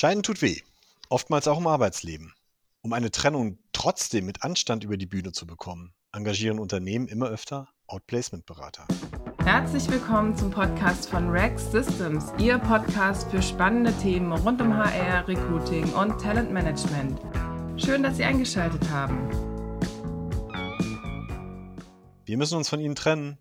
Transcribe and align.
Scheiden 0.00 0.22
tut 0.22 0.42
weh, 0.42 0.60
oftmals 1.08 1.48
auch 1.48 1.58
im 1.58 1.66
Arbeitsleben. 1.66 2.32
Um 2.82 2.92
eine 2.92 3.10
Trennung 3.10 3.58
trotzdem 3.72 4.26
mit 4.26 4.44
Anstand 4.44 4.84
über 4.84 4.96
die 4.96 5.06
Bühne 5.06 5.32
zu 5.32 5.44
bekommen, 5.44 5.92
engagieren 6.12 6.60
Unternehmen 6.60 7.08
immer 7.08 7.26
öfter 7.26 7.66
Outplacement-Berater. 7.88 8.86
Herzlich 9.42 9.90
willkommen 9.90 10.36
zum 10.36 10.52
Podcast 10.52 11.10
von 11.10 11.28
Rex 11.30 11.72
Systems, 11.72 12.32
Ihr 12.38 12.58
Podcast 12.58 13.28
für 13.32 13.42
spannende 13.42 13.92
Themen 13.94 14.30
rund 14.30 14.60
um 14.60 14.72
HR, 14.72 15.26
Recruiting 15.26 15.92
und 15.94 16.16
Talentmanagement. 16.20 17.20
Schön, 17.76 18.04
dass 18.04 18.18
Sie 18.18 18.24
eingeschaltet 18.24 18.88
haben. 18.90 19.28
Wir 22.24 22.36
müssen 22.36 22.56
uns 22.56 22.68
von 22.68 22.78
Ihnen 22.78 22.94
trennen. 22.94 23.36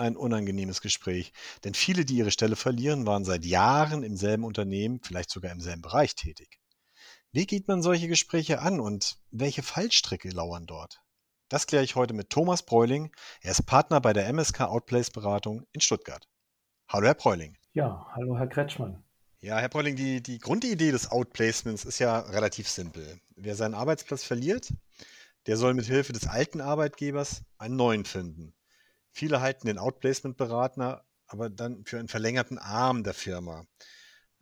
Ein 0.00 0.16
unangenehmes 0.16 0.80
Gespräch, 0.80 1.34
denn 1.62 1.74
viele, 1.74 2.06
die 2.06 2.16
ihre 2.16 2.30
Stelle 2.30 2.56
verlieren, 2.56 3.06
waren 3.06 3.26
seit 3.26 3.44
Jahren 3.44 4.02
im 4.02 4.16
selben 4.16 4.44
Unternehmen, 4.44 4.98
vielleicht 5.02 5.28
sogar 5.28 5.52
im 5.52 5.60
selben 5.60 5.82
Bereich 5.82 6.14
tätig. 6.14 6.58
Wie 7.32 7.46
geht 7.46 7.68
man 7.68 7.82
solche 7.82 8.08
Gespräche 8.08 8.60
an 8.60 8.80
und 8.80 9.18
welche 9.30 9.62
Fallstricke 9.62 10.30
lauern 10.30 10.64
dort? 10.64 11.02
Das 11.50 11.66
kläre 11.66 11.84
ich 11.84 11.96
heute 11.96 12.14
mit 12.14 12.30
Thomas 12.30 12.62
Breuling. 12.62 13.14
Er 13.42 13.50
ist 13.50 13.66
Partner 13.66 14.00
bei 14.00 14.14
der 14.14 14.26
MSK 14.32 14.62
Outplace 14.62 15.10
Beratung 15.10 15.66
in 15.72 15.82
Stuttgart. 15.82 16.26
Hallo, 16.88 17.06
Herr 17.06 17.14
Breuling. 17.14 17.58
Ja, 17.74 18.06
hallo, 18.14 18.38
Herr 18.38 18.48
Kretschmann. 18.48 19.04
Ja, 19.42 19.58
Herr 19.58 19.68
Breuling, 19.68 19.96
die, 19.96 20.22
die 20.22 20.38
Grundidee 20.38 20.92
des 20.92 21.10
Outplacements 21.10 21.84
ist 21.84 21.98
ja 21.98 22.20
relativ 22.20 22.70
simpel. 22.70 23.20
Wer 23.36 23.54
seinen 23.54 23.74
Arbeitsplatz 23.74 24.24
verliert, 24.24 24.72
der 25.46 25.58
soll 25.58 25.74
mit 25.74 25.84
Hilfe 25.84 26.14
des 26.14 26.26
alten 26.26 26.62
Arbeitgebers 26.62 27.42
einen 27.58 27.76
neuen 27.76 28.06
finden. 28.06 28.54
Viele 29.10 29.40
halten 29.40 29.66
den 29.66 29.78
Outplacement-Berater 29.78 31.04
aber 31.30 31.48
dann 31.48 31.84
für 31.84 31.98
einen 31.98 32.08
verlängerten 32.08 32.58
Arm 32.58 33.04
der 33.04 33.14
Firma. 33.14 33.64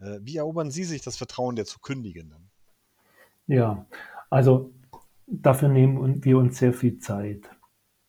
Äh, 0.01 0.21
wie 0.23 0.39
erobern 0.39 0.71
Sie 0.71 0.85
sich 0.85 1.03
das 1.03 1.17
Vertrauen 1.17 1.57
der 1.57 1.67
zu 1.67 1.81
Kündigenden? 1.81 2.51
Ja, 3.47 3.87
also 4.31 4.73
dafür 5.27 5.69
nehmen 5.69 6.25
wir 6.25 6.38
uns 6.38 6.59
sehr 6.59 6.73
viel 6.73 6.99
Zeit. 6.99 7.51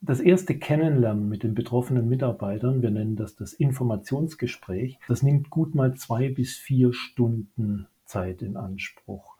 Das 0.01 0.21
erste 0.21 0.57
Kennenlernen 0.57 1.27
mit 1.27 1.43
den 1.43 1.55
betroffenen 1.55 2.07
Mitarbeitern, 2.07 2.81
wir 2.81 2.89
nennen 2.89 3.17
das 3.17 3.35
das 3.35 3.51
Informationsgespräch, 3.51 4.97
das 5.09 5.23
nimmt 5.23 5.49
gut 5.49 5.75
mal 5.75 5.95
zwei 5.95 6.29
bis 6.29 6.55
vier 6.55 6.93
Stunden 6.93 7.87
Zeit 8.05 8.41
in 8.41 8.55
Anspruch. 8.55 9.35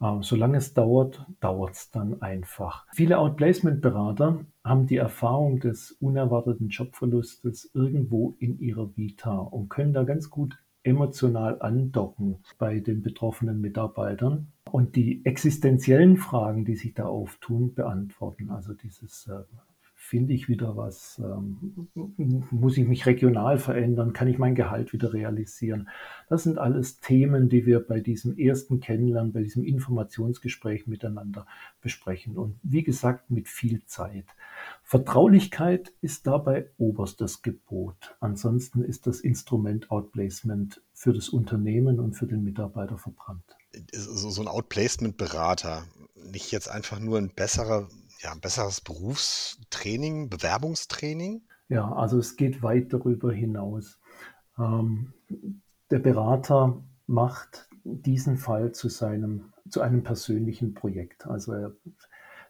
Ähm, 0.00 0.22
solange 0.22 0.58
es 0.58 0.74
dauert, 0.74 1.24
dauert 1.40 1.74
es 1.74 1.90
dann 1.90 2.20
einfach. 2.20 2.86
Viele 2.92 3.18
Outplacement-Berater 3.18 4.44
haben 4.62 4.86
die 4.86 4.96
Erfahrung 4.96 5.60
des 5.60 5.92
unerwarteten 5.92 6.68
Jobverlustes 6.68 7.70
irgendwo 7.72 8.34
in 8.38 8.58
ihrer 8.58 8.94
Vita 8.96 9.36
und 9.36 9.70
können 9.70 9.94
da 9.94 10.04
ganz 10.04 10.28
gut 10.28 10.58
emotional 10.82 11.60
andocken 11.62 12.36
bei 12.58 12.78
den 12.78 13.02
betroffenen 13.02 13.60
Mitarbeitern 13.60 14.52
und 14.70 14.94
die 14.94 15.24
existenziellen 15.24 16.16
Fragen, 16.16 16.64
die 16.64 16.76
sich 16.76 16.94
da 16.94 17.06
auftun, 17.06 17.74
beantworten. 17.74 18.50
Also 18.50 18.74
dieses 18.74 19.26
äh, 19.26 19.42
finde 20.06 20.34
ich 20.34 20.48
wieder 20.48 20.76
was? 20.76 21.20
Ähm, 21.22 21.88
muss 22.50 22.78
ich 22.78 22.86
mich 22.86 23.06
regional 23.06 23.58
verändern? 23.58 24.12
Kann 24.12 24.28
ich 24.28 24.38
mein 24.38 24.54
Gehalt 24.54 24.92
wieder 24.92 25.12
realisieren? 25.12 25.88
Das 26.28 26.44
sind 26.44 26.58
alles 26.58 27.00
Themen, 27.00 27.48
die 27.48 27.66
wir 27.66 27.80
bei 27.80 28.00
diesem 28.00 28.38
ersten 28.38 28.78
Kennenlernen, 28.78 29.32
bei 29.32 29.42
diesem 29.42 29.64
Informationsgespräch 29.64 30.86
miteinander 30.86 31.46
besprechen. 31.80 32.36
Und 32.36 32.58
wie 32.62 32.84
gesagt, 32.84 33.30
mit 33.30 33.48
viel 33.48 33.84
Zeit. 33.86 34.26
Vertraulichkeit 34.84 35.92
ist 36.00 36.26
dabei 36.26 36.70
oberstes 36.78 37.42
Gebot. 37.42 38.16
Ansonsten 38.20 38.84
ist 38.84 39.08
das 39.08 39.20
Instrument 39.20 39.90
Outplacement 39.90 40.80
für 40.92 41.12
das 41.12 41.28
Unternehmen 41.28 41.98
und 41.98 42.14
für 42.14 42.26
den 42.26 42.44
Mitarbeiter 42.44 42.96
verbrannt. 42.96 43.56
So 43.92 44.40
ein 44.40 44.48
Outplacement-Berater, 44.48 45.84
nicht 46.14 46.52
jetzt 46.52 46.70
einfach 46.70 47.00
nur 47.00 47.18
ein 47.18 47.30
besserer 47.34 47.88
ja, 48.20 48.32
ein 48.32 48.40
besseres 48.40 48.80
Berufstraining, 48.80 50.28
Bewerbungstraining? 50.28 51.42
Ja, 51.68 51.92
also 51.92 52.18
es 52.18 52.36
geht 52.36 52.62
weit 52.62 52.92
darüber 52.92 53.32
hinaus. 53.32 53.98
Ähm, 54.58 55.12
der 55.90 55.98
Berater 55.98 56.82
macht 57.06 57.68
diesen 57.84 58.36
Fall 58.36 58.72
zu 58.72 58.88
seinem, 58.88 59.52
zu 59.68 59.80
einem 59.80 60.02
persönlichen 60.02 60.74
Projekt. 60.74 61.26
Also 61.26 61.52
er, 61.52 61.72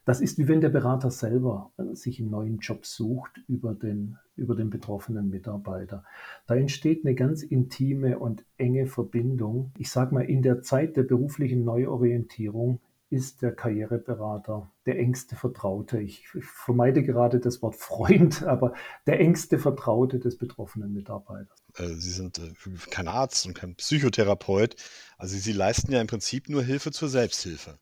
das 0.04 0.20
ist 0.20 0.38
wie 0.38 0.48
wenn 0.48 0.60
der 0.60 0.68
Berater 0.68 1.10
selber 1.10 1.72
äh, 1.78 1.94
sich 1.94 2.20
einen 2.20 2.30
neuen 2.30 2.58
Job 2.58 2.86
sucht 2.86 3.42
über 3.48 3.74
den, 3.74 4.18
über 4.36 4.54
den 4.54 4.70
betroffenen 4.70 5.28
Mitarbeiter. 5.28 6.04
Da 6.46 6.54
entsteht 6.54 7.04
eine 7.04 7.14
ganz 7.14 7.42
intime 7.42 8.18
und 8.18 8.44
enge 8.56 8.86
Verbindung. 8.86 9.72
Ich 9.78 9.90
sage 9.90 10.14
mal, 10.14 10.24
in 10.24 10.42
der 10.42 10.62
Zeit 10.62 10.96
der 10.96 11.02
beruflichen 11.02 11.64
Neuorientierung 11.64 12.80
ist 13.08 13.42
der 13.42 13.54
Karriereberater 13.54 14.70
der 14.84 14.98
engste 14.98 15.36
Vertraute. 15.36 16.00
Ich, 16.00 16.26
vermeide 16.28 17.02
gerade 17.02 17.38
das 17.38 17.62
Wort 17.62 17.76
Freund, 17.76 18.42
aber 18.46 18.74
der 19.06 19.20
engste 19.20 19.58
Vertraute 19.58 20.18
des 20.18 20.38
betroffenen 20.38 20.92
Mitarbeiters. 20.92 21.58
Äh, 21.76 21.94
Sie 21.94 22.10
sind 22.10 22.38
äh, 22.38 22.52
kein 22.90 23.08
Arzt 23.08 23.46
und 23.46 23.54
kein 23.54 23.76
Psychotherapeut. 23.76 24.76
Also 25.18 25.36
Sie 25.36 25.52
leisten 25.52 25.92
ja 25.92 26.00
im 26.00 26.06
Prinzip 26.06 26.48
nur 26.48 26.62
Hilfe 26.62 26.90
zur 26.90 27.08
Selbsthilfe. 27.08 27.78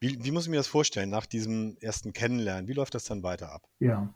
Wie, 0.00 0.22
wie 0.24 0.30
muss 0.30 0.44
ich 0.44 0.50
mir 0.50 0.56
das 0.56 0.68
vorstellen 0.68 1.10
nach 1.10 1.26
diesem 1.26 1.76
ersten 1.80 2.12
Kennenlernen? 2.12 2.68
Wie 2.68 2.72
läuft 2.72 2.94
das 2.94 3.04
dann 3.04 3.22
weiter 3.22 3.50
ab? 3.50 3.68
Ja, 3.80 4.14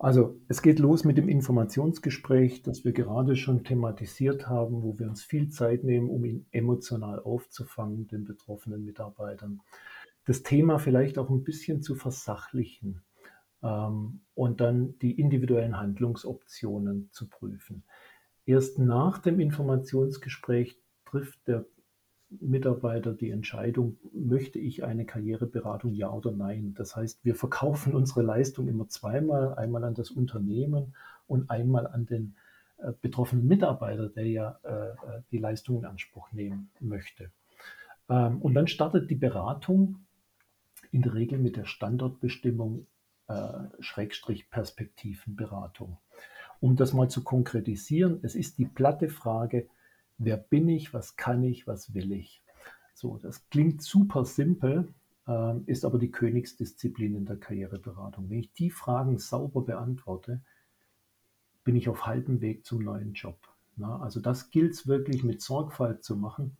also 0.00 0.40
es 0.48 0.62
geht 0.62 0.78
los 0.78 1.04
mit 1.04 1.18
dem 1.18 1.28
Informationsgespräch, 1.28 2.62
das 2.62 2.86
wir 2.86 2.92
gerade 2.92 3.36
schon 3.36 3.64
thematisiert 3.64 4.48
haben, 4.48 4.82
wo 4.82 4.98
wir 4.98 5.06
uns 5.06 5.22
viel 5.22 5.50
Zeit 5.50 5.84
nehmen, 5.84 6.08
um 6.08 6.24
ihn 6.24 6.46
emotional 6.52 7.20
aufzufangen, 7.20 8.08
den 8.08 8.24
betroffenen 8.24 8.82
Mitarbeitern. 8.82 9.60
Das 10.24 10.42
Thema 10.42 10.78
vielleicht 10.78 11.18
auch 11.18 11.28
ein 11.28 11.44
bisschen 11.44 11.82
zu 11.82 11.96
versachlichen 11.96 13.02
ähm, 13.62 14.22
und 14.34 14.62
dann 14.62 14.98
die 15.00 15.20
individuellen 15.20 15.76
Handlungsoptionen 15.76 17.10
zu 17.12 17.28
prüfen. 17.28 17.84
Erst 18.46 18.78
nach 18.78 19.18
dem 19.18 19.38
Informationsgespräch 19.38 20.78
trifft 21.04 21.46
der 21.46 21.66
Mitarbeiter 22.30 23.12
die 23.12 23.30
Entscheidung, 23.30 23.98
möchte 24.12 24.58
ich 24.58 24.84
eine 24.84 25.04
Karriereberatung, 25.04 25.92
ja 25.94 26.10
oder 26.12 26.30
nein. 26.30 26.74
Das 26.76 26.94
heißt, 26.94 27.24
wir 27.24 27.34
verkaufen 27.34 27.92
unsere 27.94 28.22
Leistung 28.22 28.68
immer 28.68 28.88
zweimal, 28.88 29.54
einmal 29.54 29.84
an 29.84 29.94
das 29.94 30.10
Unternehmen 30.10 30.94
und 31.26 31.50
einmal 31.50 31.86
an 31.88 32.06
den 32.06 32.36
äh, 32.78 32.92
betroffenen 33.00 33.46
Mitarbeiter, 33.46 34.08
der 34.08 34.26
ja 34.26 34.58
äh, 34.62 34.90
äh 34.90 35.22
die 35.32 35.38
Leistung 35.38 35.78
in 35.78 35.84
Anspruch 35.84 36.30
nehmen 36.32 36.70
möchte. 36.78 37.32
Ähm, 38.08 38.40
und 38.40 38.54
dann 38.54 38.68
startet 38.68 39.10
die 39.10 39.16
Beratung 39.16 40.06
in 40.92 41.02
der 41.02 41.14
Regel 41.14 41.38
mit 41.38 41.56
der 41.56 41.64
Standortbestimmung 41.64 42.86
äh, 43.28 43.64
Schrägstrich 43.80 44.50
Perspektivenberatung. 44.50 45.98
Um 46.60 46.76
das 46.76 46.92
mal 46.92 47.08
zu 47.08 47.24
konkretisieren, 47.24 48.20
es 48.22 48.34
ist 48.34 48.58
die 48.58 48.66
platte 48.66 49.08
Frage, 49.08 49.68
wer 50.20 50.36
bin 50.36 50.68
ich, 50.68 50.94
was 50.94 51.16
kann 51.16 51.42
ich, 51.42 51.66
was 51.66 51.94
will 51.94 52.12
ich. 52.12 52.42
So, 52.94 53.16
das 53.16 53.48
klingt 53.48 53.82
super 53.82 54.24
simpel, 54.24 54.92
äh, 55.26 55.58
ist 55.66 55.84
aber 55.84 55.98
die 55.98 56.10
Königsdisziplin 56.10 57.16
in 57.16 57.24
der 57.24 57.38
Karriereberatung. 57.38 58.28
Wenn 58.28 58.40
ich 58.40 58.52
die 58.52 58.70
Fragen 58.70 59.18
sauber 59.18 59.62
beantworte, 59.62 60.42
bin 61.64 61.74
ich 61.74 61.88
auf 61.88 62.06
halbem 62.06 62.40
Weg 62.40 62.66
zum 62.66 62.84
neuen 62.84 63.14
Job. 63.14 63.38
Na, 63.76 63.98
also 64.00 64.20
das 64.20 64.50
gilt 64.50 64.72
es 64.72 64.86
wirklich 64.86 65.24
mit 65.24 65.40
Sorgfalt 65.40 66.04
zu 66.04 66.16
machen. 66.16 66.58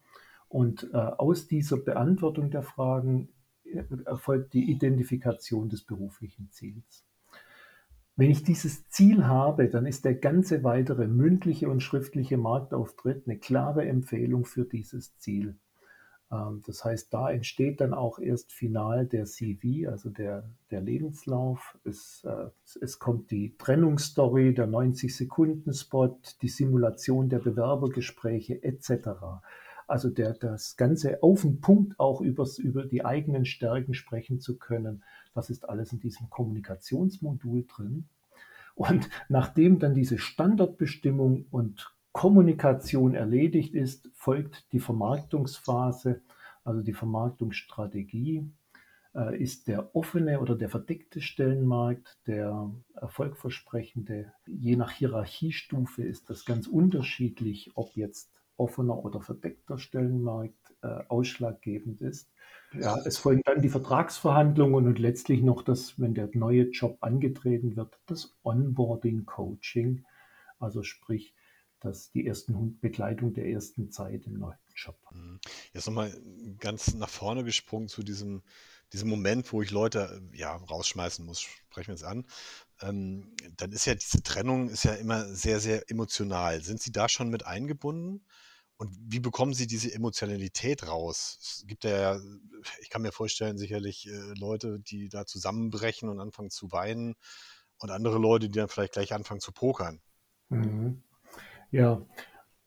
Und 0.49 0.89
äh, 0.93 0.97
aus 0.97 1.47
dieser 1.47 1.77
Beantwortung 1.77 2.51
der 2.51 2.63
Fragen 2.63 3.29
äh, 3.65 3.85
erfolgt 4.07 4.55
die 4.55 4.71
Identifikation 4.71 5.69
des 5.69 5.85
beruflichen 5.85 6.51
Ziels. 6.51 7.05
Wenn 8.17 8.31
ich 8.31 8.43
dieses 8.43 8.89
Ziel 8.89 9.27
habe, 9.27 9.69
dann 9.69 9.87
ist 9.87 10.05
der 10.05 10.15
ganze 10.15 10.63
weitere 10.63 11.07
mündliche 11.07 11.69
und 11.71 11.81
schriftliche 11.81 12.37
Marktauftritt 12.37 13.27
eine 13.27 13.39
klare 13.39 13.87
Empfehlung 13.87 14.45
für 14.45 14.65
dieses 14.65 15.17
Ziel. 15.17 15.57
Ähm, 16.33 16.63
das 16.67 16.85
heißt, 16.85 17.13
da 17.13 17.31
entsteht 17.31 17.81
dann 17.81 17.95
auch 17.95 18.19
erst 18.19 18.53
final 18.53 19.07
der 19.07 19.25
CV, 19.25 19.89
also 19.91 20.11
der, 20.11 20.49
der 20.71 20.81
Lebenslauf. 20.81 21.79
Es, 21.85 22.25
äh, 22.25 22.51
es 22.81 22.99
kommt 22.99 23.31
die 23.31 23.57
Trennungsstory, 23.57 24.55
der 24.55 24.69
90-Sekunden-Spot, 24.69 26.19
die 26.43 26.49
Simulation 26.49 27.29
der 27.29 27.39
Bewerbergespräche 27.39 28.63
etc. 28.63 29.41
Also 29.87 30.11
der, 30.11 30.35
das 30.35 30.77
Ganze 30.77 31.23
auf 31.23 31.43
den 31.43 31.61
Punkt 31.61 31.99
auch 31.99 32.21
übers, 32.21 32.59
über 32.59 32.85
die 32.85 33.05
eigenen 33.05 33.45
Stärken 33.45 33.95
sprechen 33.95 34.41
zu 34.41 34.57
können 34.59 35.03
das 35.35 35.51
ist 35.51 35.69
alles 35.69 35.93
in 35.93 36.01
diesem 36.01 36.31
Kommunikationsmodul 36.31 37.67
drin. 37.67 38.09
Und 38.75 39.11
nachdem 39.29 39.79
dann 39.79 39.95
diese 39.95 40.19
Standardbestimmung 40.19 41.47
und 41.51 41.95
Kommunikation 42.13 43.15
erledigt 43.15 43.75
ist, 43.75 44.11
folgt 44.15 44.73
die 44.73 44.81
Vermarktungsphase, 44.81 46.23
also 46.65 46.83
die 46.83 46.93
Vermarktungsstrategie. 46.93 48.51
Äh, 49.15 49.43
ist 49.43 49.69
der 49.69 49.95
offene 49.95 50.41
oder 50.41 50.55
der 50.57 50.69
verdeckte 50.69 51.21
Stellenmarkt 51.21 52.19
der 52.27 52.71
erfolgversprechende? 52.95 54.33
Je 54.47 54.77
nach 54.77 54.93
Hierarchiestufe 54.93 56.03
ist 56.03 56.31
das 56.31 56.45
ganz 56.45 56.67
unterschiedlich, 56.67 57.73
ob 57.75 57.97
jetzt 57.97 58.33
offener 58.57 59.05
oder 59.05 59.21
verdeckter 59.21 59.79
Stellenmarkt 59.79 60.75
äh, 60.83 61.03
ausschlaggebend 61.09 62.01
ist. 62.03 62.31
Ja, 62.73 62.97
es 63.05 63.19
folgen 63.19 63.43
dann 63.45 63.63
die 63.63 63.69
Vertragsverhandlungen 63.69 64.87
und 64.87 64.99
letztlich 64.99 65.43
noch 65.43 65.63
das, 65.63 65.99
wenn 65.99 66.15
der 66.15 66.29
neue 66.35 66.71
Job 66.71 66.99
angetreten 67.01 67.77
wird, 67.77 67.99
das 68.07 68.37
Onboarding-Coaching, 68.45 70.05
also 70.59 70.83
sprich 70.83 71.35
das 71.81 72.11
die 72.13 72.27
ersten 72.27 72.79
Begleitung 72.79 73.33
der 73.33 73.47
ersten 73.47 73.91
Zeit 73.91 74.27
im 74.27 74.39
neuen 74.39 74.59
Job. 74.75 74.97
Mhm. 75.13 75.41
Jetzt 75.73 75.87
nochmal 75.87 76.15
ganz 76.59 76.95
nach 76.95 77.09
vorne 77.09 77.43
gesprungen 77.43 77.89
zu 77.89 78.03
diesem, 78.03 78.43
diesem 78.93 79.09
Moment, 79.09 79.53
wo 79.53 79.63
ich 79.63 79.71
Leute 79.71 80.23
ja, 80.33 80.55
rausschmeißen 80.55 81.25
muss, 81.25 81.41
sprechen 81.41 81.89
wir 81.89 81.95
jetzt 81.95 82.05
an. 82.05 82.27
Ähm, 82.83 83.35
dann 83.57 83.73
ist 83.73 83.87
ja 83.87 83.95
diese 83.95 84.23
Trennung 84.23 84.69
ist 84.69 84.85
ja 84.85 84.95
immer 84.95 85.25
sehr, 85.25 85.59
sehr 85.61 85.91
emotional. 85.91 86.63
Sind 86.63 86.81
Sie 86.81 86.93
da 86.93 87.09
schon 87.09 87.31
mit 87.31 87.47
eingebunden? 87.47 88.25
Und 88.81 88.97
wie 88.99 89.21
bekommen 89.21 89.53
Sie 89.53 89.67
diese 89.67 89.93
Emotionalität 89.93 90.89
raus? 90.89 91.37
Es 91.43 91.67
gibt 91.67 91.85
ja, 91.85 92.19
ich 92.81 92.89
kann 92.89 93.03
mir 93.03 93.13
vorstellen, 93.13 93.59
sicherlich 93.59 94.09
äh, 94.09 94.33
Leute, 94.39 94.81
die 94.81 95.11
da 95.11 95.27
zusammenbrechen 95.27 96.09
und 96.09 96.19
anfangen 96.19 96.49
zu 96.49 96.73
weinen 96.73 97.15
und 97.79 97.91
andere 97.91 98.17
Leute, 98.17 98.49
die 98.49 98.59
dann 98.59 98.71
vielleicht 98.71 98.95
gleich 98.95 99.13
anfangen 99.13 99.41
zu 99.41 99.53
pokern. 99.53 100.01
Mhm. 100.49 101.03
Ja, 101.71 102.07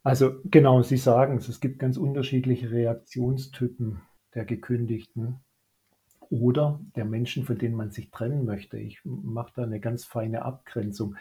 also 0.04 0.40
genau, 0.44 0.84
Sie 0.84 0.98
sagen 0.98 1.38
es, 1.38 1.48
es 1.48 1.60
gibt 1.60 1.80
ganz 1.80 1.98
unterschiedliche 1.98 2.70
Reaktionstypen 2.70 4.04
der 4.36 4.46
Gekündigten 4.46 5.44
oder 6.30 6.80
der 6.96 7.06
Menschen, 7.06 7.44
von 7.44 7.58
denen 7.58 7.74
man 7.74 7.90
sich 7.90 8.12
trennen 8.12 8.46
möchte. 8.46 8.78
Ich 8.78 9.00
mache 9.04 9.54
da 9.56 9.64
eine 9.64 9.80
ganz 9.80 10.06
feine 10.06 10.44
Abgrenzung. 10.44 11.16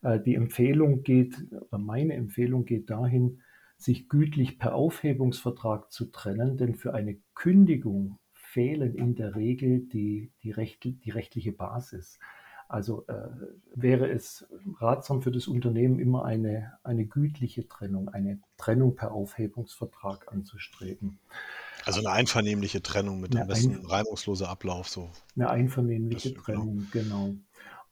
Äh, 0.00 0.18
die 0.18 0.34
Empfehlung 0.34 1.02
geht, 1.02 1.36
oder 1.52 1.76
meine 1.76 2.14
Empfehlung 2.14 2.64
geht 2.64 2.88
dahin, 2.88 3.42
sich 3.82 4.08
gütlich 4.08 4.58
per 4.58 4.74
Aufhebungsvertrag 4.74 5.90
zu 5.90 6.06
trennen, 6.06 6.56
denn 6.56 6.74
für 6.74 6.94
eine 6.94 7.18
Kündigung 7.34 8.18
fehlen 8.32 8.94
in 8.94 9.14
der 9.14 9.36
Regel 9.36 9.80
die, 9.80 10.32
die, 10.42 10.50
Recht, 10.50 10.84
die 10.84 11.10
rechtliche 11.10 11.52
Basis. 11.52 12.18
Also 12.68 13.04
äh, 13.08 13.28
wäre 13.74 14.08
es 14.08 14.46
ratsam 14.78 15.22
für 15.22 15.32
das 15.32 15.48
Unternehmen 15.48 15.98
immer 15.98 16.24
eine, 16.24 16.74
eine 16.84 17.04
gütliche 17.04 17.66
Trennung, 17.66 18.08
eine 18.10 18.40
Trennung 18.58 18.94
per 18.94 19.10
Aufhebungsvertrag 19.10 20.32
anzustreben. 20.32 21.18
Also 21.84 21.98
eine 21.98 22.10
einvernehmliche 22.10 22.80
Trennung 22.80 23.20
mit 23.20 23.34
dem 23.34 23.46
besten 23.48 23.84
reibungsloser 23.86 24.48
Ablauf. 24.48 24.88
So. 24.88 25.10
Eine 25.34 25.50
einvernehmliche 25.50 26.32
das, 26.32 26.44
genau. 26.44 26.60
Trennung, 26.60 26.86
genau. 26.92 27.24
genau. 27.24 27.36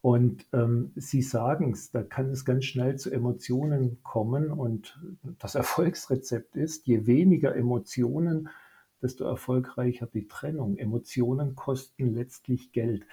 Und 0.00 0.46
ähm, 0.52 0.92
Sie 0.94 1.22
sagen 1.22 1.72
es, 1.72 1.90
da 1.90 2.02
kann 2.02 2.30
es 2.30 2.44
ganz 2.44 2.64
schnell 2.64 2.96
zu 2.96 3.10
Emotionen 3.10 3.98
kommen. 4.02 4.50
Und 4.50 4.98
das 5.38 5.54
Erfolgsrezept 5.54 6.56
ist, 6.56 6.86
je 6.86 7.06
weniger 7.06 7.56
Emotionen, 7.56 8.48
desto 9.02 9.24
erfolgreicher 9.24 10.06
die 10.06 10.28
Trennung. 10.28 10.76
Emotionen 10.76 11.54
kosten 11.54 12.14
letztlich 12.14 12.72
Geld. 12.72 13.06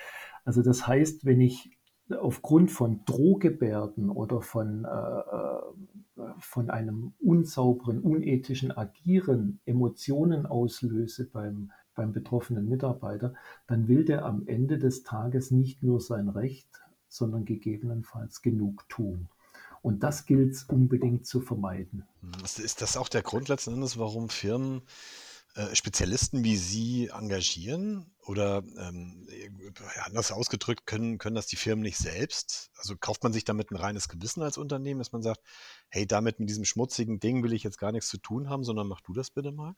Also 0.43 0.61
das 0.61 0.87
heißt, 0.87 1.25
wenn 1.25 1.41
ich 1.41 1.77
aufgrund 2.11 2.71
von 2.71 3.03
Drohgebärden 3.05 4.09
oder 4.09 4.41
von, 4.41 4.85
äh, 4.85 6.21
äh, 6.21 6.33
von 6.39 6.69
einem 6.69 7.13
unsauberen, 7.19 7.99
unethischen 8.01 8.71
Agieren 8.71 9.59
Emotionen 9.65 10.45
auslöse 10.45 11.27
beim 11.31 11.71
beim 11.95 12.12
betroffenen 12.13 12.68
Mitarbeiter, 12.69 13.33
dann 13.68 13.88
will 13.88 14.06
der 14.06 14.25
am 14.25 14.47
Ende 14.47 14.77
des 14.77 15.03
Tages 15.03 15.51
nicht 15.51 15.81
nur 15.81 16.00
sein 16.00 16.30
Recht, 16.30 16.68
sondern 17.07 17.45
gegebenenfalls 17.45 18.42
Genugtuung. 18.42 19.30
Und 19.81 20.01
das 20.01 20.25
gilt 20.25 20.53
es 20.53 20.63
unbedingt 20.63 21.25
zu 21.27 21.42
vermeiden. 21.42 22.07
Ist 22.44 22.81
das 22.81 22.97
auch 22.97 23.07
der 23.07 23.21
Grund 23.21 23.50
letzten 23.50 23.75
Endes, 23.75 23.97
warum 23.97 24.30
Firmen 24.30 24.81
äh, 25.56 25.75
Spezialisten 25.75 26.44
wie 26.44 26.57
Sie 26.57 27.07
engagieren? 27.07 28.12
Oder 28.25 28.63
ähm, 28.77 29.27
anders 30.03 30.31
ausgedrückt, 30.31 30.88
können, 30.88 31.19
können 31.19 31.36
das 31.36 31.45
die 31.45 31.56
Firmen 31.56 31.83
nicht 31.83 31.98
selbst? 31.98 32.71
Also 32.77 32.95
kauft 32.98 33.21
man 33.21 33.31
sich 33.31 33.45
damit 33.45 33.69
ein 33.69 33.75
reines 33.75 34.09
Gewissen 34.09 34.41
als 34.41 34.57
Unternehmen, 34.57 35.00
dass 35.00 35.12
man 35.12 35.21
sagt, 35.21 35.41
hey, 35.89 36.07
damit 36.07 36.39
mit 36.39 36.50
diesem 36.50 36.65
schmutzigen 36.65 37.19
Ding 37.19 37.44
will 37.44 37.53
ich 37.53 37.63
jetzt 37.63 37.77
gar 37.77 37.91
nichts 37.91 38.09
zu 38.09 38.18
tun 38.18 38.50
haben, 38.50 38.63
sondern 38.63 38.88
mach 38.88 39.01
du 39.01 39.13
das 39.13 39.30
bitte 39.30 39.51
mal? 39.51 39.75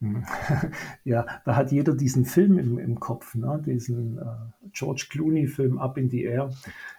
Ja, 1.04 1.26
da 1.44 1.56
hat 1.56 1.72
jeder 1.72 1.94
diesen 1.94 2.24
Film 2.24 2.58
im, 2.58 2.78
im 2.78 3.00
Kopf, 3.00 3.34
ne? 3.34 3.62
diesen 3.64 4.18
äh, 4.18 4.68
George 4.72 5.06
Clooney-Film 5.10 5.78
Up 5.78 5.96
in 5.98 6.10
the 6.10 6.22
Air. 6.22 6.50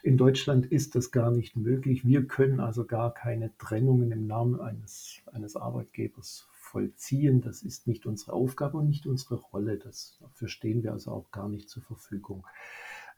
In 0.04 0.18
Deutschland 0.18 0.66
ist 0.66 0.96
das 0.96 1.12
gar 1.12 1.32
nicht 1.32 1.56
möglich. 1.56 2.06
Wir 2.06 2.26
können 2.26 2.60
also 2.60 2.86
gar 2.86 3.14
keine 3.14 3.56
Trennungen 3.58 4.12
im 4.12 4.28
Namen 4.28 4.60
eines, 4.60 5.22
eines 5.32 5.56
Arbeitgebers 5.56 6.48
vollziehen. 6.52 7.42
Das 7.42 7.64
ist 7.64 7.88
nicht 7.88 8.06
unsere 8.06 8.34
Aufgabe 8.34 8.78
und 8.78 8.88
nicht 8.88 9.06
unsere 9.06 9.36
Rolle. 9.36 9.78
Das, 9.78 10.18
dafür 10.22 10.48
stehen 10.48 10.84
wir 10.84 10.94
also 10.94 11.12
auch 11.12 11.32
gar 11.32 11.50
nicht 11.50 11.70
zur 11.70 11.84
Verfügung. 11.84 12.46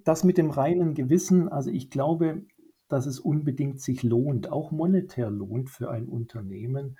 Das 0.03 0.23
mit 0.23 0.37
dem 0.37 0.49
reinen 0.49 0.93
Gewissen, 0.93 1.49
also 1.49 1.69
ich 1.69 1.89
glaube, 1.89 2.43
dass 2.87 3.05
es 3.05 3.19
unbedingt 3.19 3.81
sich 3.81 4.01
lohnt, 4.01 4.51
auch 4.51 4.71
monetär 4.71 5.29
lohnt 5.29 5.69
für 5.69 5.91
ein 5.91 6.07
Unternehmen, 6.07 6.97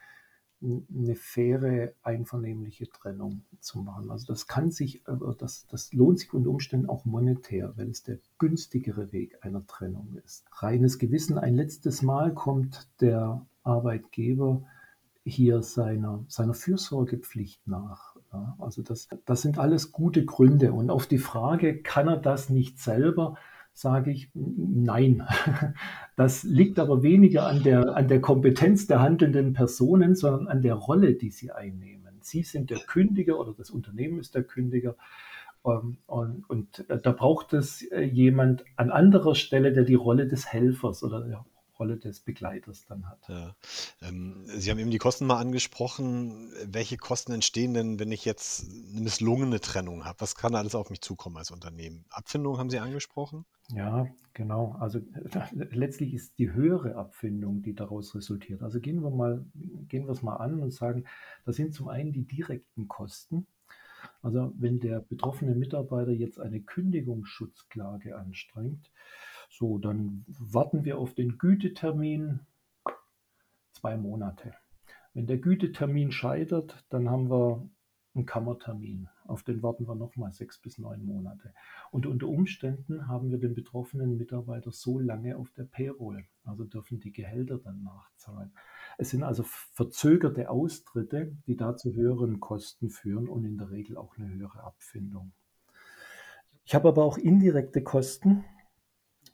eine 0.61 1.15
faire, 1.15 1.93
einvernehmliche 2.03 2.89
Trennung 2.89 3.43
zu 3.59 3.79
machen. 3.79 4.11
Also 4.11 4.27
das 4.27 4.47
kann 4.47 4.71
sich, 4.71 5.03
das, 5.37 5.65
das 5.67 5.93
lohnt 5.93 6.19
sich 6.19 6.33
unter 6.33 6.49
Umständen 6.49 6.89
auch 6.89 7.05
monetär, 7.05 7.73
wenn 7.77 7.89
es 7.89 8.03
der 8.03 8.19
günstigere 8.37 9.11
Weg 9.11 9.37
einer 9.41 9.65
Trennung 9.67 10.15
ist. 10.25 10.45
Reines 10.51 10.99
Gewissen, 10.99 11.37
ein 11.37 11.55
letztes 11.55 12.01
Mal 12.01 12.33
kommt 12.33 12.89
der 12.99 13.45
Arbeitgeber 13.63 14.63
hier 15.23 15.61
seiner, 15.61 16.25
seiner 16.27 16.53
Fürsorgepflicht 16.53 17.65
nach. 17.67 18.15
Also 18.57 18.81
das, 18.81 19.07
das 19.25 19.41
sind 19.41 19.59
alles 19.59 19.91
gute 19.91 20.25
Gründe. 20.25 20.73
Und 20.73 20.89
auf 20.89 21.07
die 21.07 21.17
Frage, 21.17 21.81
kann 21.81 22.07
er 22.07 22.17
das 22.17 22.49
nicht 22.49 22.79
selber, 22.79 23.37
sage 23.79 24.11
ich 24.11 24.29
nein. 24.33 25.23
Das 26.15 26.43
liegt 26.43 26.79
aber 26.79 27.01
weniger 27.01 27.47
an 27.47 27.63
der, 27.63 27.95
an 27.95 28.09
der 28.09 28.19
Kompetenz 28.19 28.87
der 28.87 28.99
handelnden 28.99 29.53
Personen, 29.53 30.15
sondern 30.15 30.49
an 30.49 30.61
der 30.61 30.73
Rolle, 30.73 31.13
die 31.13 31.29
sie 31.29 31.53
einnehmen. 31.53 32.19
Sie 32.19 32.43
sind 32.43 32.69
der 32.71 32.79
Kündiger 32.79 33.39
oder 33.39 33.53
das 33.53 33.69
Unternehmen 33.69 34.19
ist 34.19 34.35
der 34.35 34.43
Kündiger. 34.43 34.97
Ähm, 35.65 35.97
und, 36.07 36.49
und 36.49 36.85
da 36.89 37.11
braucht 37.13 37.53
es 37.53 37.83
äh, 37.83 38.01
jemand 38.01 38.65
an 38.75 38.91
anderer 38.91 39.33
Stelle, 39.33 39.71
der 39.71 39.85
die 39.85 39.95
Rolle 39.95 40.27
des 40.27 40.51
Helfers 40.51 41.03
oder 41.03 41.21
der 41.21 41.45
Rolle 41.79 41.97
des 41.97 42.19
Begleiters 42.19 42.85
dann 42.85 43.07
hat. 43.07 43.19
Ja. 43.27 43.55
Ähm, 44.01 44.43
Sie 44.45 44.69
haben 44.69 44.79
eben 44.79 44.91
die 44.91 44.97
Kosten 44.97 45.25
mal 45.25 45.39
angesprochen. 45.39 46.51
Welche 46.65 46.97
Kosten 46.97 47.31
entstehen 47.31 47.73
denn, 47.73 47.99
wenn 47.99 48.11
ich 48.11 48.25
jetzt 48.25 48.65
eine 48.91 49.01
misslungene 49.01 49.59
Trennung 49.61 50.05
habe? 50.05 50.19
Was 50.21 50.35
kann 50.35 50.55
alles 50.55 50.75
auf 50.75 50.89
mich 50.89 51.01
zukommen 51.01 51.37
als 51.37 51.51
Unternehmen? 51.51 52.05
Abfindung 52.09 52.57
haben 52.57 52.69
Sie 52.69 52.79
angesprochen? 52.79 53.45
Ja, 53.71 54.07
genau. 54.33 54.75
Also 54.79 54.99
letztlich 55.51 56.13
ist 56.13 56.37
die 56.37 56.51
höhere 56.51 56.95
Abfindung, 56.95 57.61
die 57.61 57.73
daraus 57.73 58.13
resultiert. 58.13 58.61
Also 58.61 58.79
gehen 58.79 59.01
wir 59.01 59.11
mal, 59.11 59.45
gehen 59.87 60.05
wir 60.05 60.11
es 60.11 60.21
mal 60.21 60.37
an 60.37 60.59
und 60.59 60.71
sagen, 60.71 61.05
das 61.45 61.55
sind 61.55 61.73
zum 61.73 61.87
einen 61.87 62.11
die 62.11 62.25
direkten 62.25 62.87
Kosten. 62.87 63.47
Also 64.21 64.53
wenn 64.57 64.79
der 64.79 64.99
betroffene 64.99 65.55
Mitarbeiter 65.55 66.11
jetzt 66.11 66.39
eine 66.39 66.61
Kündigungsschutzklage 66.61 68.17
anstrengt, 68.17 68.91
so, 69.49 69.77
dann 69.77 70.25
warten 70.27 70.85
wir 70.85 70.97
auf 70.99 71.13
den 71.15 71.37
Gütetermin 71.37 72.39
zwei 73.71 73.97
Monate. 73.97 74.53
Wenn 75.13 75.27
der 75.27 75.37
Gütetermin 75.37 76.11
scheitert, 76.11 76.85
dann 76.89 77.09
haben 77.09 77.29
wir 77.29 77.67
einen 78.15 78.25
Kammertermin. 78.25 79.09
Auf 79.25 79.43
den 79.43 79.61
warten 79.61 79.87
wir 79.87 79.95
nochmal 79.95 80.31
sechs 80.33 80.59
bis 80.59 80.77
neun 80.77 81.05
Monate. 81.05 81.53
Und 81.91 82.05
unter 82.05 82.27
Umständen 82.27 83.07
haben 83.07 83.31
wir 83.31 83.37
den 83.37 83.53
betroffenen 83.53 84.17
Mitarbeiter 84.17 84.71
so 84.71 84.99
lange 84.99 85.37
auf 85.37 85.51
der 85.51 85.63
Payroll, 85.63 86.25
also 86.43 86.63
dürfen 86.63 86.99
die 86.99 87.11
Gehälter 87.11 87.57
dann 87.57 87.83
nachzahlen. 87.83 88.51
Es 88.97 89.11
sind 89.11 89.23
also 89.23 89.43
verzögerte 89.43 90.49
Austritte, 90.49 91.35
die 91.47 91.55
dazu 91.55 91.93
höheren 91.93 92.39
Kosten 92.39 92.89
führen 92.89 93.27
und 93.27 93.45
in 93.45 93.57
der 93.57 93.71
Regel 93.71 93.97
auch 93.97 94.17
eine 94.17 94.29
höhere 94.29 94.63
Abfindung. 94.63 95.31
Ich 96.65 96.75
habe 96.75 96.89
aber 96.89 97.03
auch 97.03 97.17
indirekte 97.17 97.83
Kosten, 97.83 98.45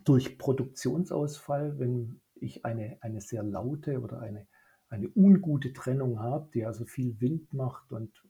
durch 0.06 0.38
Produktionsausfall, 0.38 1.80
wenn 1.80 2.22
ich 2.36 2.64
eine, 2.64 2.98
eine 3.02 3.22
sehr 3.22 3.44
laute 3.44 4.00
oder 4.00 4.20
eine, 4.20 4.48
eine 4.90 5.10
ungute 5.16 5.74
Trennung 5.74 6.20
habe, 6.20 6.50
die 6.54 6.66
also 6.66 6.86
viel 6.86 7.20
Wind 7.20 7.52
macht 7.54 7.92
und 7.92 8.24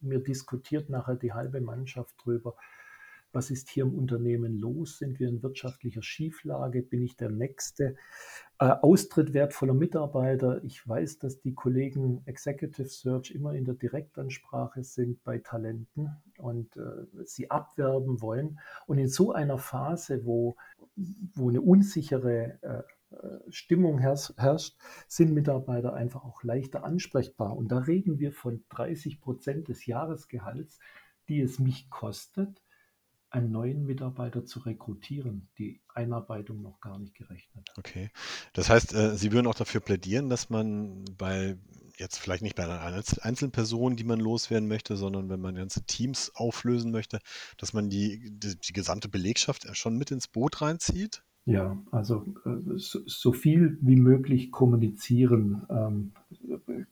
mir 0.00 0.22
diskutiert 0.22 0.90
nachher 0.90 1.16
die 1.16 1.32
halbe 1.32 1.60
Mannschaft 1.60 2.14
drüber, 2.22 2.54
was 3.34 3.50
ist 3.50 3.68
hier 3.68 3.84
im 3.84 3.94
Unternehmen 3.94 4.60
los? 4.60 4.98
Sind 4.98 5.18
wir 5.18 5.28
in 5.28 5.42
wirtschaftlicher 5.42 6.02
Schieflage? 6.02 6.82
Bin 6.82 7.02
ich 7.02 7.16
der 7.16 7.30
Nächste? 7.30 7.96
Äh, 8.60 8.66
Austritt 8.66 9.34
wertvoller 9.34 9.74
Mitarbeiter. 9.74 10.62
Ich 10.62 10.86
weiß, 10.88 11.18
dass 11.18 11.40
die 11.40 11.52
Kollegen 11.52 12.22
Executive 12.26 12.88
Search 12.88 13.32
immer 13.32 13.54
in 13.54 13.64
der 13.64 13.74
Direktansprache 13.74 14.84
sind 14.84 15.24
bei 15.24 15.38
Talenten 15.38 16.10
und 16.38 16.76
äh, 16.76 17.24
sie 17.24 17.50
abwerben 17.50 18.20
wollen. 18.20 18.60
Und 18.86 18.98
in 18.98 19.08
so 19.08 19.32
einer 19.32 19.58
Phase, 19.58 20.24
wo, 20.24 20.54
wo 20.96 21.48
eine 21.48 21.60
unsichere 21.60 22.58
äh, 22.62 22.82
Stimmung 23.48 23.98
herrscht, 23.98 24.76
sind 25.08 25.32
Mitarbeiter 25.32 25.94
einfach 25.94 26.24
auch 26.24 26.42
leichter 26.42 26.84
ansprechbar. 26.84 27.56
Und 27.56 27.68
da 27.68 27.78
reden 27.78 28.18
wir 28.18 28.32
von 28.32 28.64
30 28.70 29.20
Prozent 29.20 29.68
des 29.68 29.86
Jahresgehalts, 29.86 30.78
die 31.28 31.40
es 31.40 31.58
mich 31.58 31.90
kostet, 31.90 32.62
einen 33.34 33.50
neuen 33.50 33.84
Mitarbeiter 33.84 34.44
zu 34.44 34.60
rekrutieren, 34.60 35.48
die 35.58 35.80
Einarbeitung 35.92 36.62
noch 36.62 36.80
gar 36.80 36.98
nicht 36.98 37.14
gerechnet. 37.14 37.68
Okay. 37.76 38.10
Das 38.52 38.70
heißt, 38.70 38.94
äh, 38.94 39.16
Sie 39.16 39.32
würden 39.32 39.46
auch 39.46 39.54
dafür 39.54 39.80
plädieren, 39.80 40.28
dass 40.28 40.50
man 40.50 41.04
bei 41.18 41.56
jetzt 41.96 42.18
vielleicht 42.18 42.42
nicht 42.42 42.56
bei 42.56 42.64
einer 42.64 43.02
einzelnen 43.20 43.52
Person, 43.52 43.96
die 43.96 44.04
man 44.04 44.18
loswerden 44.18 44.68
möchte, 44.68 44.96
sondern 44.96 45.28
wenn 45.28 45.40
man 45.40 45.54
ganze 45.54 45.84
Teams 45.84 46.32
auflösen 46.34 46.90
möchte, 46.90 47.20
dass 47.58 47.72
man 47.72 47.88
die, 47.88 48.30
die, 48.32 48.56
die 48.56 48.72
gesamte 48.72 49.08
Belegschaft 49.08 49.64
schon 49.76 49.96
mit 49.96 50.10
ins 50.10 50.26
Boot 50.26 50.60
reinzieht? 50.60 51.22
Ja, 51.46 51.76
also 51.90 52.24
äh, 52.46 52.76
so, 52.76 53.32
viel 53.32 53.78
wie 53.80 53.96
möglich 53.96 54.50
kommunizieren, 54.50 55.66
ähm, 55.68 56.12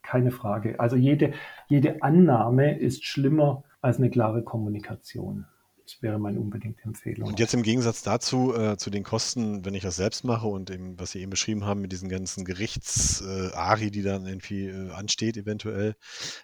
keine 0.03 0.31
Frage. 0.31 0.79
Also 0.79 0.95
jede, 0.95 1.33
jede 1.67 2.03
Annahme 2.03 2.77
ist 2.79 3.03
schlimmer 3.03 3.63
als 3.81 3.97
eine 3.97 4.11
klare 4.11 4.43
Kommunikation. 4.43 5.45
Das 5.83 6.01
wäre 6.01 6.17
meine 6.17 6.39
unbedingte 6.39 6.81
Empfehlung. 6.83 7.27
Und 7.27 7.39
jetzt 7.39 7.53
im 7.53 7.61
Gegensatz 7.61 8.03
dazu, 8.03 8.55
äh, 8.55 8.77
zu 8.77 8.89
den 8.89 9.03
Kosten, 9.03 9.65
wenn 9.65 9.73
ich 9.73 9.83
das 9.83 9.97
selbst 9.97 10.23
mache 10.23 10.47
und 10.47 10.69
eben, 10.71 10.97
was 10.99 11.11
Sie 11.11 11.19
eben 11.19 11.29
beschrieben 11.29 11.65
haben, 11.65 11.81
mit 11.81 11.91
diesen 11.91 12.07
ganzen 12.07 12.45
Gerichts-ARI, 12.45 13.87
äh, 13.87 13.91
die 13.91 14.01
dann 14.01 14.25
irgendwie 14.25 14.67
äh, 14.67 14.91
ansteht, 14.91 15.35
eventuell. 15.35 15.95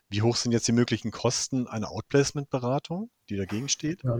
Wie 0.09 0.21
hoch 0.21 0.35
sind 0.35 0.51
jetzt 0.51 0.67
die 0.67 0.73
möglichen 0.73 1.11
Kosten 1.11 1.67
einer 1.67 1.89
Outplacement-Beratung, 1.89 3.09
die 3.29 3.37
dagegen 3.37 3.69
steht? 3.69 4.03
Ja, 4.03 4.19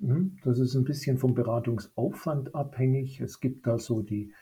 hm, 0.00 0.38
das 0.44 0.58
ist 0.58 0.74
ein 0.74 0.84
bisschen 0.84 1.18
vom 1.18 1.34
Beratungsaufwand 1.34 2.54
abhängig. 2.54 3.20
Es 3.20 3.40
gibt 3.40 3.66
da 3.66 3.78
so 3.78 4.02
die 4.02 4.32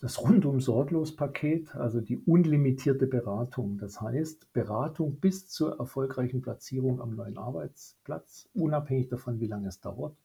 das 0.00 0.20
Rundum-Sorglos-Paket, 0.20 1.76
also 1.76 2.00
die 2.00 2.18
unlimitierte 2.18 3.06
Beratung. 3.06 3.76
Das 3.78 4.00
heißt, 4.00 4.52
Beratung 4.54 5.20
bis 5.20 5.46
zur 5.48 5.78
erfolgreichen 5.78 6.40
Platzierung 6.40 7.02
am 7.02 7.14
neuen 7.14 7.36
Arbeitsplatz, 7.36 8.48
unabhängig 8.54 9.08
davon, 9.08 9.40
wie 9.40 9.46
lange 9.46 9.68
es 9.68 9.80
dauert. 9.80 10.16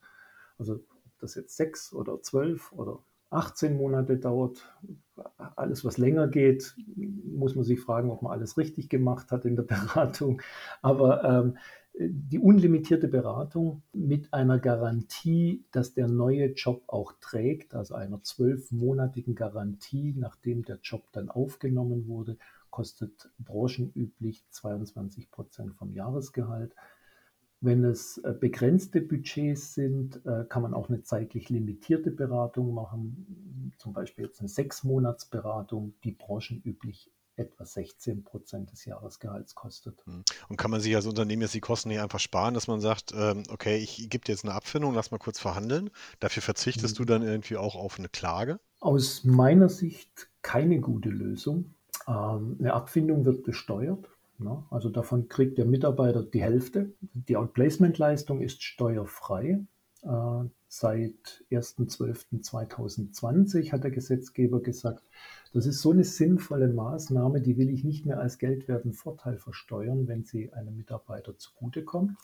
Also 0.57 0.75
ob 0.75 1.19
das 1.19 1.35
jetzt 1.35 1.57
sechs 1.57 1.93
oder 1.93 2.21
zwölf 2.21 2.71
oder 2.71 2.99
18 3.31 3.75
Monate 3.75 4.17
dauert, 4.17 4.73
alles 5.57 5.83
was 5.83 5.97
länger 5.97 6.29
geht, 6.29 6.73
muss 6.95 7.55
man 7.55 7.65
sich 7.65 7.81
fragen, 7.81 8.09
ob 8.11 8.21
man 8.21 8.31
alles 8.31 8.57
richtig 8.57 8.87
gemacht 8.87 9.31
hat 9.31 9.43
in 9.43 9.57
der 9.57 9.63
Beratung. 9.63 10.41
Aber 10.81 11.23
ähm, 11.25 11.57
die 11.97 12.39
unlimitierte 12.39 13.07
Beratung 13.07 13.83
mit 13.93 14.33
einer 14.33 14.59
Garantie, 14.59 15.65
dass 15.71 15.93
der 15.93 16.07
neue 16.07 16.53
Job 16.53 16.83
auch 16.87 17.13
trägt, 17.21 17.73
also 17.73 17.95
einer 17.95 18.21
zwölfmonatigen 18.21 19.35
Garantie, 19.35 20.13
nachdem 20.17 20.63
der 20.63 20.79
Job 20.81 21.03
dann 21.13 21.29
aufgenommen 21.29 22.07
wurde, 22.07 22.37
kostet 22.69 23.29
branchenüblich 23.39 24.43
22 24.49 25.31
Prozent 25.31 25.75
vom 25.75 25.93
Jahresgehalt. 25.93 26.75
Wenn 27.61 27.85
es 27.85 28.17
äh, 28.17 28.33
begrenzte 28.37 28.99
Budgets 28.99 29.73
sind, 29.73 30.25
äh, 30.25 30.43
kann 30.49 30.63
man 30.63 30.73
auch 30.73 30.89
eine 30.89 31.01
zeitlich 31.01 31.49
limitierte 31.49 32.11
Beratung 32.11 32.73
machen, 32.73 33.73
zum 33.77 33.93
Beispiel 33.93 34.25
jetzt 34.25 34.41
eine 34.41 34.49
Sechsmonatsberatung, 34.49 35.93
die 36.03 36.11
branchenüblich 36.11 37.09
etwa 37.37 37.65
16 37.65 38.23
Prozent 38.23 38.71
des 38.71 38.85
Jahresgehalts 38.85 39.55
kostet. 39.55 40.05
Hm. 40.05 40.23
Und 40.49 40.57
kann 40.57 40.71
man 40.71 40.81
sich 40.81 40.95
als 40.95 41.05
Unternehmen 41.05 41.41
jetzt 41.41 41.53
die 41.53 41.61
Kosten 41.61 41.89
nicht 41.89 41.99
einfach 41.99 42.19
sparen, 42.19 42.53
dass 42.53 42.67
man 42.67 42.79
sagt, 42.79 43.13
ähm, 43.15 43.43
okay, 43.49 43.77
ich 43.77 44.09
gebe 44.09 44.23
dir 44.23 44.31
jetzt 44.31 44.45
eine 44.45 44.53
Abfindung, 44.53 44.93
lass 44.93 45.11
mal 45.11 45.17
kurz 45.17 45.39
verhandeln. 45.39 45.89
Dafür 46.19 46.43
verzichtest 46.43 46.95
mhm. 46.95 46.97
du 46.97 47.05
dann 47.05 47.23
irgendwie 47.23 47.57
auch 47.57 47.75
auf 47.75 47.99
eine 47.99 48.09
Klage? 48.09 48.59
Aus 48.79 49.23
meiner 49.23 49.69
Sicht 49.69 50.29
keine 50.41 50.79
gute 50.79 51.09
Lösung. 51.09 51.75
Ähm, 52.07 52.57
eine 52.59 52.73
Abfindung 52.73 53.25
wird 53.25 53.43
besteuert. 53.43 54.09
Ne? 54.37 54.63
Also 54.69 54.89
davon 54.89 55.27
kriegt 55.27 55.57
der 55.57 55.65
Mitarbeiter 55.65 56.23
die 56.23 56.41
Hälfte. 56.41 56.93
Die 57.01 57.37
Outplacement-Leistung 57.37 58.41
ist 58.41 58.63
steuerfrei. 58.63 59.65
Seit 60.77 61.45
1.12.2020 61.51 63.71
hat 63.71 63.85
der 63.85 63.91
Gesetzgeber 63.91 64.61
gesagt, 64.61 65.05
das 65.53 65.67
ist 65.67 65.79
so 65.79 65.91
eine 65.91 66.03
sinnvolle 66.03 66.67
Maßnahme, 66.67 67.39
die 67.39 67.57
will 67.57 67.69
ich 67.69 67.85
nicht 67.85 68.05
mehr 68.05 68.19
als 68.19 68.39
geldwerten 68.39 68.91
Vorteil 68.91 69.37
versteuern, 69.37 70.09
wenn 70.09 70.25
sie 70.25 70.51
einem 70.51 70.75
Mitarbeiter 70.75 71.37
zugutekommt. 71.37 72.17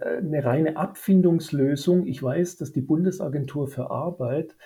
Eine 0.00 0.42
reine 0.42 0.78
Abfindungslösung. 0.78 2.06
Ich 2.06 2.22
weiß, 2.22 2.56
dass 2.56 2.72
die 2.72 2.80
Bundesagentur 2.80 3.68
für 3.68 3.90
Arbeit 3.90 4.56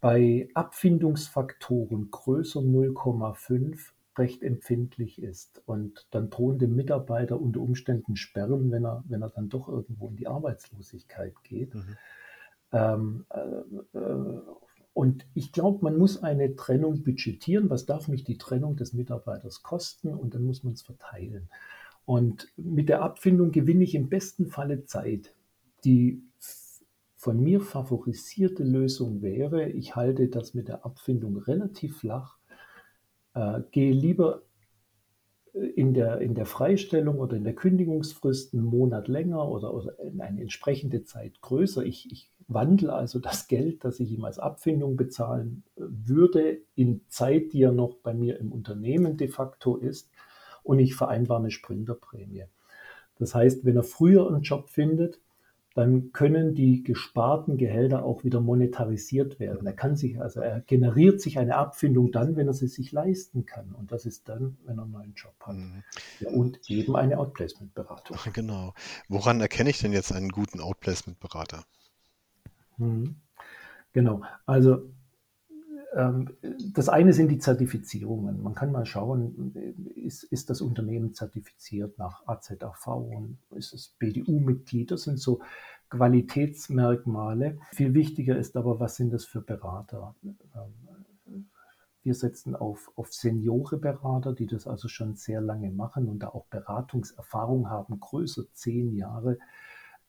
bei 0.00 0.48
Abfindungsfaktoren 0.54 2.12
größer 2.12 2.60
0,5 2.60 3.90
recht 4.16 4.44
empfindlich 4.44 5.20
ist 5.20 5.60
und 5.66 6.06
dann 6.12 6.30
drohen 6.30 6.60
dem 6.60 6.76
Mitarbeiter 6.76 7.40
unter 7.40 7.58
Umständen 7.58 8.14
Sperren, 8.14 8.70
wenn 8.70 8.86
er, 8.86 9.02
wenn 9.08 9.22
er 9.22 9.30
dann 9.30 9.48
doch 9.48 9.68
irgendwo 9.68 10.10
in 10.10 10.16
die 10.16 10.28
Arbeitslosigkeit 10.28 11.34
geht. 11.42 11.74
Mhm. 11.74 11.96
Ähm, 12.72 13.24
äh, 13.30 13.98
äh, 13.98 14.40
und 14.94 15.26
ich 15.34 15.52
glaube, 15.52 15.82
man 15.82 15.96
muss 15.96 16.22
eine 16.22 16.54
Trennung 16.54 17.02
budgetieren. 17.02 17.70
Was 17.70 17.86
darf 17.86 18.08
mich 18.08 18.24
die 18.24 18.36
Trennung 18.36 18.76
des 18.76 18.92
Mitarbeiters 18.92 19.62
kosten? 19.62 20.14
Und 20.14 20.34
dann 20.34 20.44
muss 20.44 20.64
man 20.64 20.74
es 20.74 20.82
verteilen. 20.82 21.48
Und 22.04 22.48
mit 22.56 22.88
der 22.88 23.02
Abfindung 23.02 23.52
gewinne 23.52 23.84
ich 23.84 23.94
im 23.94 24.08
besten 24.08 24.46
Falle 24.46 24.84
Zeit. 24.84 25.34
Die 25.84 26.22
von 27.16 27.40
mir 27.40 27.60
favorisierte 27.60 28.64
Lösung 28.64 29.22
wäre, 29.22 29.68
ich 29.68 29.94
halte 29.94 30.28
das 30.28 30.54
mit 30.54 30.68
der 30.68 30.84
Abfindung 30.84 31.36
relativ 31.36 31.98
flach, 31.98 32.36
äh, 33.34 33.60
gehe 33.70 33.92
lieber 33.92 34.42
in 35.52 35.92
der, 35.92 36.20
in 36.20 36.34
der 36.34 36.46
Freistellung 36.46 37.18
oder 37.18 37.36
in 37.36 37.44
der 37.44 37.54
Kündigungsfrist 37.54 38.54
einen 38.54 38.64
Monat 38.64 39.08
länger 39.08 39.48
oder, 39.48 39.74
oder 39.74 39.94
eine 40.18 40.40
entsprechende 40.40 41.04
Zeit 41.04 41.40
größer. 41.42 41.84
Ich, 41.84 42.10
ich 42.10 42.30
wandle 42.48 42.92
also 42.92 43.18
das 43.18 43.48
Geld, 43.48 43.84
das 43.84 44.00
ich 44.00 44.12
ihm 44.12 44.24
als 44.24 44.38
Abfindung 44.38 44.96
bezahlen 44.96 45.64
äh, 45.76 45.82
würde, 45.86 46.58
in 46.74 47.02
Zeit, 47.08 47.52
die 47.52 47.62
er 47.62 47.72
noch 47.72 47.96
bei 47.96 48.14
mir 48.14 48.38
im 48.38 48.50
Unternehmen 48.50 49.16
de 49.16 49.28
facto 49.28 49.76
ist, 49.76 50.10
und 50.62 50.78
ich 50.78 50.94
vereinbare 50.94 51.40
eine 51.40 51.50
Sprinterprämie. 51.50 52.44
Das 53.18 53.34
heißt, 53.34 53.64
wenn 53.64 53.76
er 53.76 53.82
früher 53.82 54.28
einen 54.28 54.42
Job 54.42 54.70
findet, 54.70 55.20
dann 55.74 56.12
können 56.12 56.54
die 56.54 56.82
gesparten 56.82 57.56
Gehälter 57.56 58.04
auch 58.04 58.24
wieder 58.24 58.40
monetarisiert 58.40 59.40
werden. 59.40 59.66
Er 59.66 59.72
kann 59.72 59.96
sich, 59.96 60.20
also 60.20 60.40
er 60.40 60.60
generiert 60.60 61.20
sich 61.20 61.38
eine 61.38 61.56
Abfindung 61.56 62.12
dann, 62.12 62.36
wenn 62.36 62.46
er 62.46 62.54
sie 62.54 62.68
sich 62.68 62.92
leisten 62.92 63.46
kann. 63.46 63.72
Und 63.72 63.92
das 63.92 64.04
ist 64.04 64.28
dann, 64.28 64.58
wenn 64.64 64.78
er 64.78 64.84
einen 64.84 64.92
neuen 64.92 65.14
Job 65.14 65.34
hat. 65.40 65.56
Mhm. 65.56 65.82
Ja, 66.20 66.30
und 66.30 66.70
eben 66.70 66.96
eine 66.96 67.18
Outplacement-Beratung. 67.18 68.16
Genau. 68.32 68.74
Woran 69.08 69.40
erkenne 69.40 69.70
ich 69.70 69.78
denn 69.78 69.92
jetzt 69.92 70.12
einen 70.12 70.30
guten 70.30 70.60
Outplacement-Berater? 70.60 71.64
Mhm. 72.76 73.16
Genau. 73.92 74.22
Also 74.46 74.90
das 75.94 76.88
eine 76.88 77.12
sind 77.12 77.28
die 77.28 77.38
Zertifizierungen. 77.38 78.42
Man 78.42 78.54
kann 78.54 78.72
mal 78.72 78.86
schauen, 78.86 79.52
ist, 79.94 80.24
ist 80.24 80.48
das 80.48 80.62
Unternehmen 80.62 81.12
zertifiziert 81.12 81.98
nach 81.98 82.26
AZAV 82.26 82.86
und 82.86 83.38
ist 83.50 83.74
es 83.74 83.88
BDU-Mitglied? 83.98 84.90
Das 84.90 85.02
sind 85.02 85.18
so 85.18 85.40
Qualitätsmerkmale. 85.90 87.58
Viel 87.74 87.92
wichtiger 87.92 88.38
ist 88.38 88.56
aber, 88.56 88.80
was 88.80 88.96
sind 88.96 89.12
das 89.12 89.26
für 89.26 89.42
Berater? 89.42 90.14
Ähm, 90.24 91.48
wir 92.02 92.14
setzen 92.14 92.56
auf, 92.56 92.90
auf 92.96 93.12
Seniore-Berater, 93.12 94.32
die 94.32 94.46
das 94.46 94.66
also 94.66 94.88
schon 94.88 95.14
sehr 95.16 95.40
lange 95.40 95.70
machen 95.70 96.08
und 96.08 96.20
da 96.20 96.28
auch 96.28 96.46
Beratungserfahrung 96.46 97.68
haben, 97.68 98.00
größer 98.00 98.44
zehn 98.54 98.94
Jahre 98.96 99.38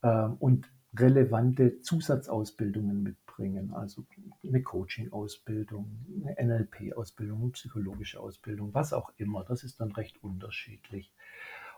ähm, 0.02 0.36
und 0.40 0.72
relevante 0.96 1.80
Zusatzausbildungen 1.82 3.02
mit 3.02 3.23
mitbringen, 3.34 3.72
also 3.72 4.04
eine 4.42 4.62
Coaching-Ausbildung, 4.62 6.06
eine 6.24 6.36
NLP-Ausbildung, 6.46 7.42
eine 7.42 7.50
psychologische 7.50 8.20
Ausbildung, 8.20 8.72
was 8.74 8.92
auch 8.92 9.12
immer. 9.16 9.44
Das 9.44 9.64
ist 9.64 9.80
dann 9.80 9.92
recht 9.92 10.22
unterschiedlich. 10.22 11.12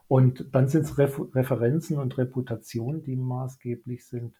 Und 0.08 0.46
dann 0.52 0.68
sind 0.68 0.82
es 0.82 0.98
Referenzen 0.98 1.98
und 1.98 2.16
Reputationen, 2.16 3.02
die 3.02 3.16
maßgeblich 3.16 4.06
sind. 4.06 4.36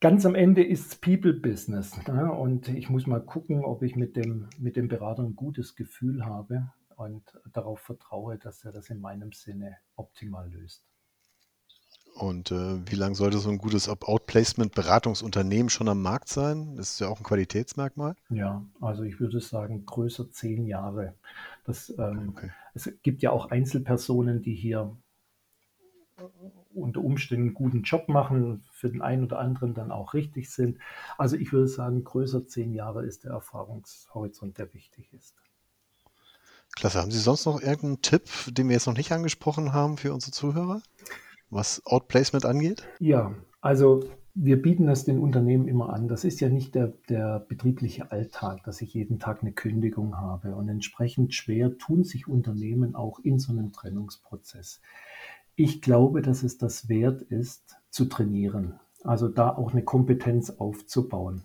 Ganz 0.00 0.26
am 0.26 0.34
Ende 0.34 0.62
ist 0.62 0.86
es 0.86 0.96
People-Business. 0.96 2.06
Ne? 2.06 2.30
Und 2.30 2.68
ich 2.68 2.90
muss 2.90 3.06
mal 3.06 3.24
gucken, 3.24 3.64
ob 3.64 3.82
ich 3.82 3.96
mit 3.96 4.16
dem, 4.16 4.48
mit 4.58 4.76
dem 4.76 4.88
Berater 4.88 5.22
ein 5.22 5.34
gutes 5.34 5.74
Gefühl 5.74 6.24
habe 6.24 6.70
und 6.96 7.22
darauf 7.52 7.80
vertraue, 7.80 8.38
dass 8.38 8.64
er 8.64 8.72
das 8.72 8.90
in 8.90 9.00
meinem 9.00 9.32
Sinne 9.32 9.76
optimal 9.96 10.50
löst. 10.50 10.84
Und 12.18 12.50
äh, 12.50 12.90
wie 12.90 12.96
lange 12.96 13.14
sollte 13.14 13.38
so 13.38 13.48
ein 13.48 13.58
gutes 13.58 13.88
Outplacement-Beratungsunternehmen 13.88 15.70
schon 15.70 15.88
am 15.88 16.02
Markt 16.02 16.28
sein? 16.28 16.74
Das 16.76 16.90
ist 16.90 17.00
ja 17.00 17.06
auch 17.06 17.20
ein 17.20 17.24
Qualitätsmerkmal. 17.24 18.16
Ja, 18.28 18.64
also 18.80 19.04
ich 19.04 19.20
würde 19.20 19.38
sagen, 19.38 19.86
größer 19.86 20.28
zehn 20.32 20.66
Jahre. 20.66 21.14
Das, 21.64 21.90
ähm, 21.96 22.30
okay. 22.30 22.50
Es 22.74 22.90
gibt 23.04 23.22
ja 23.22 23.30
auch 23.30 23.52
Einzelpersonen, 23.52 24.42
die 24.42 24.54
hier 24.54 24.96
unter 26.74 27.00
Umständen 27.00 27.46
einen 27.46 27.54
guten 27.54 27.82
Job 27.82 28.08
machen, 28.08 28.64
für 28.72 28.90
den 28.90 29.00
einen 29.00 29.24
oder 29.24 29.38
anderen 29.38 29.74
dann 29.74 29.92
auch 29.92 30.12
richtig 30.12 30.50
sind. 30.50 30.78
Also 31.18 31.36
ich 31.36 31.52
würde 31.52 31.68
sagen, 31.68 32.02
größer 32.02 32.48
zehn 32.48 32.74
Jahre 32.74 33.04
ist 33.04 33.22
der 33.22 33.30
Erfahrungshorizont, 33.30 34.58
der 34.58 34.74
wichtig 34.74 35.12
ist. 35.12 35.36
Klasse. 36.74 37.00
Haben 37.00 37.12
Sie 37.12 37.20
sonst 37.20 37.46
noch 37.46 37.60
irgendeinen 37.60 38.02
Tipp, 38.02 38.28
den 38.48 38.68
wir 38.68 38.74
jetzt 38.74 38.86
noch 38.86 38.96
nicht 38.96 39.12
angesprochen 39.12 39.72
haben 39.72 39.96
für 39.96 40.12
unsere 40.12 40.32
Zuhörer, 40.32 40.82
was 41.50 41.84
Outplacement 41.86 42.44
angeht? 42.44 42.84
Ja, 42.98 43.34
also 43.60 44.04
wir 44.34 44.62
bieten 44.62 44.86
das 44.86 45.04
den 45.04 45.18
Unternehmen 45.18 45.66
immer 45.66 45.92
an. 45.92 46.06
Das 46.06 46.22
ist 46.24 46.40
ja 46.40 46.48
nicht 46.48 46.74
der, 46.74 46.92
der 47.08 47.40
betriebliche 47.40 48.12
Alltag, 48.12 48.62
dass 48.64 48.80
ich 48.80 48.94
jeden 48.94 49.18
Tag 49.18 49.42
eine 49.42 49.52
Kündigung 49.52 50.16
habe. 50.16 50.54
Und 50.54 50.68
entsprechend 50.68 51.34
schwer 51.34 51.76
tun 51.76 52.04
sich 52.04 52.28
Unternehmen 52.28 52.94
auch 52.94 53.18
in 53.18 53.40
so 53.40 53.52
einem 53.52 53.72
Trennungsprozess. 53.72 54.80
Ich 55.56 55.82
glaube, 55.82 56.22
dass 56.22 56.44
es 56.44 56.56
das 56.56 56.88
wert 56.88 57.22
ist, 57.22 57.78
zu 57.90 58.04
trainieren. 58.04 58.78
Also 59.02 59.28
da 59.28 59.50
auch 59.50 59.72
eine 59.72 59.82
Kompetenz 59.82 60.50
aufzubauen. 60.50 61.42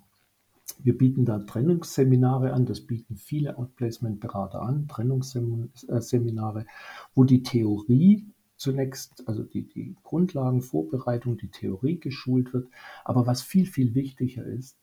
Wir 0.79 0.97
bieten 0.97 1.25
da 1.25 1.39
Trennungsseminare 1.39 2.53
an, 2.53 2.65
das 2.65 2.81
bieten 2.81 3.15
viele 3.15 3.57
Outplacement-Berater 3.57 4.61
an, 4.61 4.87
Trennungsseminare, 4.87 6.65
wo 7.15 7.23
die 7.23 7.41
Theorie 7.43 8.32
zunächst, 8.55 9.27
also 9.27 9.43
die, 9.43 9.67
die 9.67 9.95
Grundlagenvorbereitung, 10.03 11.37
die 11.37 11.49
Theorie 11.49 11.99
geschult 11.99 12.53
wird, 12.53 12.67
aber 13.03 13.25
was 13.27 13.41
viel, 13.41 13.65
viel 13.65 13.95
wichtiger 13.95 14.45
ist, 14.45 14.77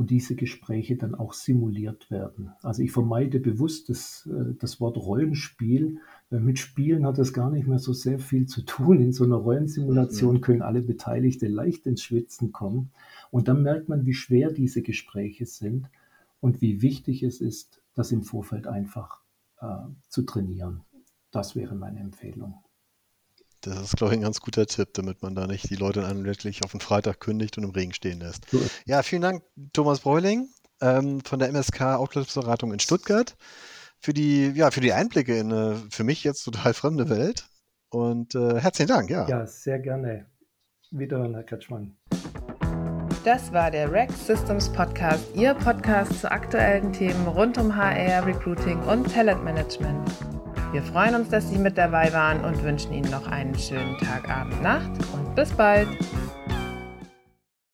und 0.00 0.10
diese 0.10 0.34
Gespräche 0.34 0.96
dann 0.96 1.14
auch 1.14 1.34
simuliert 1.34 2.10
werden. 2.10 2.52
Also 2.62 2.82
ich 2.82 2.90
vermeide 2.90 3.38
bewusst 3.38 3.90
das, 3.90 4.26
äh, 4.32 4.54
das 4.58 4.80
Wort 4.80 4.96
Rollenspiel, 4.96 5.98
weil 6.30 6.40
mit 6.40 6.58
Spielen 6.58 7.04
hat 7.04 7.18
das 7.18 7.34
gar 7.34 7.50
nicht 7.50 7.66
mehr 7.66 7.78
so 7.78 7.92
sehr 7.92 8.18
viel 8.18 8.46
zu 8.46 8.62
tun. 8.62 9.02
In 9.02 9.12
so 9.12 9.24
einer 9.24 9.36
Rollensimulation 9.36 10.36
mhm. 10.36 10.40
können 10.40 10.62
alle 10.62 10.80
Beteiligte 10.80 11.48
leicht 11.48 11.84
ins 11.84 12.02
Schwitzen 12.02 12.50
kommen. 12.50 12.92
Und 13.30 13.48
dann 13.48 13.62
merkt 13.62 13.90
man, 13.90 14.06
wie 14.06 14.14
schwer 14.14 14.50
diese 14.50 14.80
Gespräche 14.80 15.44
sind 15.44 15.90
und 16.40 16.62
wie 16.62 16.80
wichtig 16.80 17.22
es 17.22 17.42
ist, 17.42 17.82
das 17.92 18.10
im 18.10 18.22
Vorfeld 18.22 18.66
einfach 18.66 19.20
äh, 19.60 19.66
zu 20.08 20.22
trainieren. 20.22 20.80
Das 21.30 21.54
wäre 21.56 21.74
meine 21.74 22.00
Empfehlung. 22.00 22.54
Das 23.62 23.80
ist, 23.82 23.96
glaube 23.96 24.14
ich, 24.14 24.20
ein 24.20 24.22
ganz 24.22 24.40
guter 24.40 24.66
Tipp, 24.66 24.94
damit 24.94 25.22
man 25.22 25.34
da 25.34 25.46
nicht 25.46 25.68
die 25.68 25.76
Leute 25.76 26.00
dann 26.00 26.24
wirklich 26.24 26.64
auf 26.64 26.70
den 26.70 26.80
Freitag 26.80 27.20
kündigt 27.20 27.58
und 27.58 27.64
im 27.64 27.70
Regen 27.70 27.92
stehen 27.92 28.20
lässt. 28.20 28.46
Ja, 28.86 29.02
vielen 29.02 29.22
Dank, 29.22 29.42
Thomas 29.72 30.00
Bräuling 30.00 30.48
ähm, 30.80 31.20
von 31.20 31.38
der 31.38 31.48
MSK 31.48 31.82
Outlet-Beratung 31.82 32.72
in 32.72 32.80
Stuttgart 32.80 33.36
für 34.00 34.14
die, 34.14 34.48
ja, 34.54 34.70
für 34.70 34.80
die 34.80 34.92
Einblicke 34.92 35.36
in 35.36 35.52
eine 35.52 35.82
für 35.90 36.04
mich 36.04 36.24
jetzt 36.24 36.44
total 36.44 36.74
fremde 36.74 37.08
Welt. 37.08 37.46
Und 37.90 38.34
äh, 38.34 38.60
herzlichen 38.60 38.88
Dank, 38.88 39.10
ja. 39.10 39.28
Ja, 39.28 39.46
sehr 39.46 39.78
gerne. 39.78 40.26
Wieder, 40.90 41.22
Herr 41.32 41.42
Kretschmann. 41.42 41.96
Das 43.24 43.52
war 43.52 43.70
der 43.70 43.92
Rex 43.92 44.26
Systems 44.26 44.72
Podcast, 44.72 45.24
Ihr 45.34 45.54
Podcast 45.54 46.20
zu 46.20 46.30
aktuellen 46.30 46.92
Themen 46.92 47.26
rund 47.26 47.58
um 47.58 47.76
HR, 47.76 48.24
Recruiting 48.26 48.80
und 48.84 49.12
Talentmanagement. 49.12 50.39
Wir 50.72 50.84
freuen 50.84 51.16
uns, 51.16 51.28
dass 51.28 51.50
Sie 51.50 51.58
mit 51.58 51.76
dabei 51.76 52.12
waren 52.12 52.44
und 52.44 52.62
wünschen 52.62 52.92
Ihnen 52.92 53.10
noch 53.10 53.26
einen 53.26 53.58
schönen 53.58 53.98
Tag, 53.98 54.30
Abend, 54.30 54.62
Nacht 54.62 54.90
und 55.12 55.34
bis 55.34 55.50
bald. 55.50 55.88